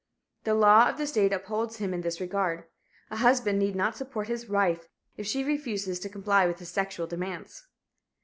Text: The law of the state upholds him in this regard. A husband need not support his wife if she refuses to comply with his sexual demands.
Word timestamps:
The 0.45 0.55
law 0.55 0.89
of 0.89 0.97
the 0.97 1.05
state 1.05 1.31
upholds 1.31 1.77
him 1.77 1.93
in 1.93 2.01
this 2.01 2.19
regard. 2.19 2.63
A 3.11 3.17
husband 3.17 3.59
need 3.59 3.75
not 3.75 3.95
support 3.95 4.27
his 4.27 4.49
wife 4.49 4.87
if 5.15 5.27
she 5.27 5.43
refuses 5.43 5.99
to 5.99 6.09
comply 6.09 6.47
with 6.47 6.57
his 6.57 6.69
sexual 6.69 7.05
demands. 7.05 7.67